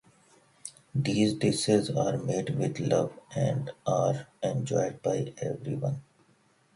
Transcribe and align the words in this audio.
These 0.95 1.35
dishes 1.35 1.91
are 1.91 2.17
made 2.17 2.57
with 2.57 2.79
love 2.79 3.13
and 3.35 3.69
are 3.85 4.25
enjoyed 4.41 4.99
by 5.03 5.31
everyone. 5.37 6.01